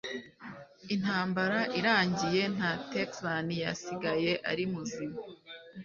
Intambara 0.95 1.59
irangiye, 1.79 2.43
nta 2.55 2.71
Texan 2.91 3.45
yasigaye 3.63 4.31
ari 4.51 4.63
muzima. 4.73 5.17